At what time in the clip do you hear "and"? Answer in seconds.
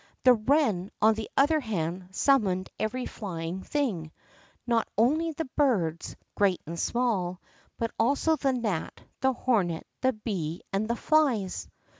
6.65-6.79, 10.73-10.87